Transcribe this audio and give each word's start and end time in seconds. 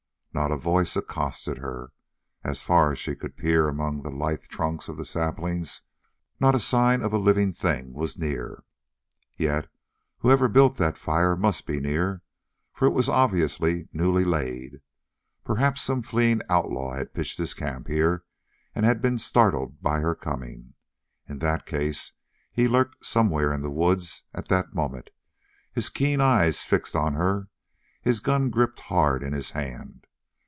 Not 0.33 0.49
a 0.49 0.55
voice 0.55 0.95
accosted 0.95 1.57
her. 1.57 1.91
As 2.41 2.63
far 2.63 2.93
as 2.93 2.99
she 2.99 3.17
could 3.17 3.35
peer 3.35 3.67
among 3.67 4.01
the 4.01 4.09
lithe 4.09 4.43
trunks 4.43 4.87
of 4.87 4.95
the 4.95 5.03
saplings, 5.03 5.81
not 6.39 6.55
a 6.55 6.59
sign 6.59 7.01
of 7.01 7.11
a 7.11 7.17
living 7.17 7.51
thing 7.51 7.91
was 7.91 8.17
near. 8.17 8.63
Yet 9.35 9.67
whoever 10.19 10.47
built 10.47 10.77
that 10.77 10.97
fire 10.97 11.35
must 11.35 11.65
be 11.65 11.81
near, 11.81 12.21
for 12.71 12.85
it 12.87 12.93
was 12.93 13.09
obviously 13.09 13.89
newly 13.91 14.23
laid. 14.23 14.79
Perhaps 15.43 15.81
some 15.81 16.01
fleeing 16.01 16.41
outlaw 16.47 16.93
had 16.93 17.13
pitched 17.13 17.37
his 17.37 17.53
camp 17.53 17.89
here 17.89 18.23
and 18.73 18.85
had 18.85 19.01
been 19.01 19.17
startled 19.17 19.81
by 19.81 19.99
her 19.99 20.15
coming. 20.15 20.75
In 21.27 21.39
that 21.39 21.65
case 21.65 22.13
he 22.53 22.69
lurked 22.69 23.05
somewhere 23.05 23.51
in 23.51 23.61
the 23.63 23.69
woods 23.69 24.23
at 24.33 24.47
that 24.47 24.73
moment, 24.73 25.09
his 25.73 25.89
keen 25.89 26.21
eyes 26.21 26.63
fixed 26.63 26.95
on 26.95 27.15
her, 27.15 27.33
and 27.37 27.47
his 28.03 28.21
gun 28.21 28.49
gripped 28.49 28.79
hard 28.79 29.23
in 29.23 29.33
his 29.33 29.51
hand. 29.51 30.07